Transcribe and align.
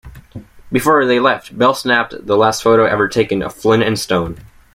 Before 0.71 1.05
they 1.05 1.19
left, 1.19 1.55
Bell 1.55 1.75
snapped 1.75 2.25
the 2.25 2.35
last 2.35 2.63
photo 2.63 2.85
ever 2.85 3.07
taken 3.07 3.43
of 3.43 3.53
Flynn 3.53 3.83
and 3.83 3.99
Stone. 3.99 4.39